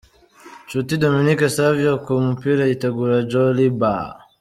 [0.65, 3.93] Nshuti Dominique Savio ku mupira yitegura Djoliba.